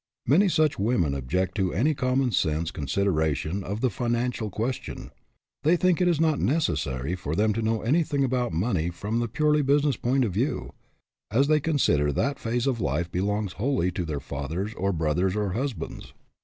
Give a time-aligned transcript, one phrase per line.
[0.25, 5.11] Many such women object to any common sense consideration of the financial question.
[5.61, 9.27] They think it is not necessary for them to know anything about money from the
[9.27, 10.73] purely business point of view,
[11.29, 15.51] as they consider that phase of life belongs wholly to their fathers or brothers or
[15.51, 16.13] husbands.